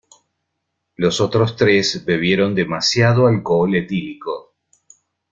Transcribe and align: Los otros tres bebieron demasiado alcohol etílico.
Los 0.95 1.21
otros 1.21 1.55
tres 1.55 2.03
bebieron 2.05 2.55
demasiado 2.55 3.27
alcohol 3.27 3.75
etílico. 3.75 4.55